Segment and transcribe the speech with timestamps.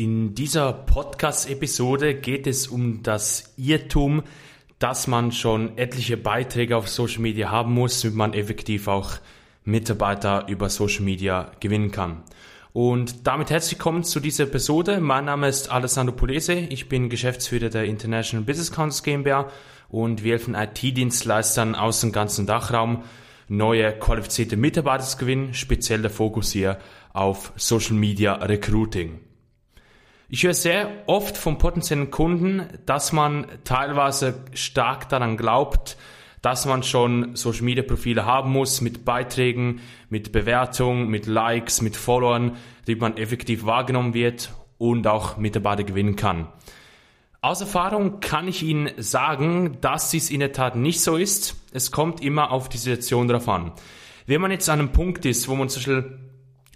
[0.00, 4.22] In dieser Podcast-Episode geht es um das Irrtum,
[4.78, 9.10] dass man schon etliche Beiträge auf Social Media haben muss, damit man effektiv auch
[9.66, 12.22] Mitarbeiter über Social Media gewinnen kann.
[12.72, 15.02] Und damit herzlich willkommen zu dieser Episode.
[15.02, 16.54] Mein Name ist Alessandro Polese.
[16.54, 19.50] Ich bin Geschäftsführer der International Business Council GmbH
[19.90, 23.04] und wir helfen IT-Dienstleistern aus dem ganzen Dachraum,
[23.48, 26.78] neue qualifizierte Mitarbeiter zu gewinnen, speziell der Fokus hier
[27.12, 29.20] auf Social Media Recruiting.
[30.32, 35.96] Ich höre sehr oft von potenziellen Kunden, dass man teilweise stark daran glaubt,
[36.40, 41.96] dass man schon Social Media Profile haben muss mit Beiträgen, mit Bewertungen, mit Likes, mit
[41.96, 42.56] Followern,
[42.86, 46.46] die man effektiv wahrgenommen wird und auch Mitarbeiter gewinnen kann.
[47.40, 51.56] Aus Erfahrung kann ich Ihnen sagen, dass dies in der Tat nicht so ist.
[51.72, 53.72] Es kommt immer auf die Situation drauf an.
[54.26, 56.19] Wenn man jetzt an einem Punkt ist, wo man zum Beispiel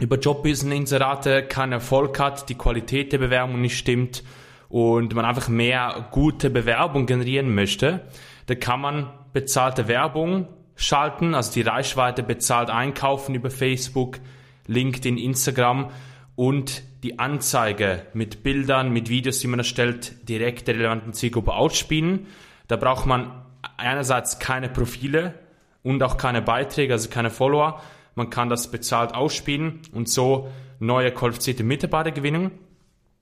[0.01, 4.25] über Jobbusiness-Inserate keinen Erfolg hat, die Qualität der Bewerbung nicht stimmt
[4.69, 8.01] und man einfach mehr gute Bewerbung generieren möchte,
[8.47, 14.19] dann kann man bezahlte Werbung schalten, also die Reichweite bezahlt einkaufen über Facebook,
[14.67, 15.91] LinkedIn, Instagram
[16.37, 22.27] und die Anzeige mit Bildern, mit Videos, die man erstellt, direkt der relevanten Zielgruppe ausspielen.
[22.67, 23.31] Da braucht man
[23.77, 25.35] einerseits keine Profile
[25.83, 27.81] und auch keine Beiträge, also keine Follower,
[28.15, 30.49] man kann das bezahlt ausspielen und so
[30.79, 32.51] neue qualifizierte Mitarbeiter gewinnen.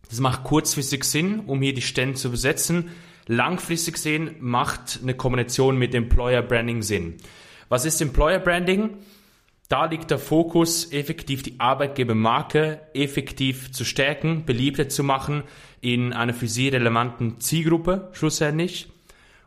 [0.09, 2.91] Das macht kurzfristig Sinn, um hier die Stellen zu besetzen.
[3.27, 7.17] Langfristig sehen macht eine Kombination mit Employer Branding Sinn.
[7.69, 8.91] Was ist Employer Branding?
[9.69, 15.45] Da liegt der Fokus, effektiv die Arbeitgebermarke effektiv zu stärken, beliebter zu machen
[15.81, 18.91] in einer für sie relevanten Zielgruppe schlussendlich.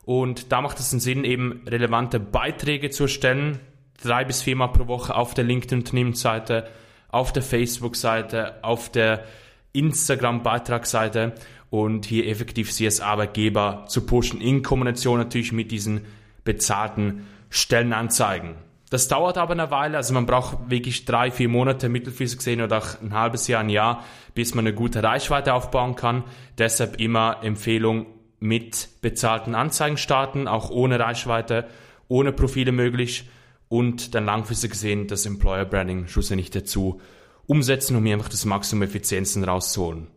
[0.03, 3.59] Und da macht es einen Sinn, eben relevante Beiträge zu erstellen,
[4.01, 6.67] drei bis viermal pro Woche auf der LinkedIn-Unternehmensseite,
[7.09, 9.23] auf der Facebook-Seite, auf der
[9.73, 11.33] Instagram-Beitragsseite
[11.69, 16.05] und hier effektiv Sie als Arbeitgeber zu pushen, in Kombination natürlich mit diesen
[16.43, 18.55] bezahlten Stellenanzeigen.
[18.89, 22.78] Das dauert aber eine Weile, also man braucht wirklich drei, vier Monate mittelfristig gesehen oder
[22.78, 24.03] auch ein halbes Jahr, ein Jahr,
[24.35, 26.23] bis man eine gute Reichweite aufbauen kann.
[26.57, 28.05] Deshalb immer Empfehlung
[28.39, 31.66] mit bezahlten Anzeigen starten, auch ohne Reichweite,
[32.07, 33.28] ohne Profile möglich
[33.75, 37.02] und dann langfristig gesehen das Employer Branding schlussendlich dazu
[37.46, 40.08] umsetzen, um hier einfach das Maximum Effizienzen rauszuholen.